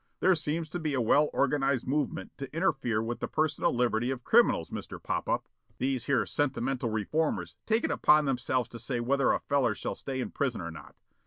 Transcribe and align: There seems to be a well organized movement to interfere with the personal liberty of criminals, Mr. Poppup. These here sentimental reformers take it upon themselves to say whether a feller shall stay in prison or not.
There 0.19 0.33
seems 0.33 0.67
to 0.69 0.79
be 0.79 0.95
a 0.95 0.99
well 0.99 1.29
organized 1.31 1.85
movement 1.85 2.31
to 2.39 2.51
interfere 2.55 3.03
with 3.03 3.19
the 3.19 3.27
personal 3.27 3.71
liberty 3.71 4.09
of 4.09 4.23
criminals, 4.23 4.71
Mr. 4.71 4.99
Poppup. 4.99 5.45
These 5.77 6.05
here 6.05 6.25
sentimental 6.25 6.89
reformers 6.89 7.53
take 7.67 7.83
it 7.83 7.91
upon 7.91 8.25
themselves 8.25 8.67
to 8.69 8.79
say 8.79 8.99
whether 8.99 9.31
a 9.31 9.41
feller 9.41 9.75
shall 9.75 9.93
stay 9.93 10.19
in 10.19 10.31
prison 10.31 10.59
or 10.59 10.71
not. 10.71 10.95